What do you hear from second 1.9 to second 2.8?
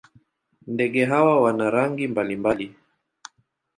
mbalimbali.